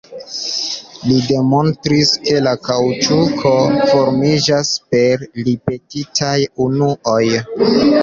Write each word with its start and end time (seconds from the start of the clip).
Li 1.09 1.17
demonstris 1.31 2.13
ke 2.23 2.41
la 2.47 2.55
kaŭĉuko 2.69 3.53
formiĝas 3.93 4.75
per 4.91 5.29
ripetitaj 5.47 6.37
unuoj. 6.69 7.25